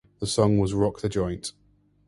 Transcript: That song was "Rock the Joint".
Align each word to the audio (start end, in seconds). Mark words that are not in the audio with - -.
That 0.19 0.25
song 0.25 0.57
was 0.57 0.73
"Rock 0.73 1.01
the 1.01 1.09
Joint". 1.09 1.53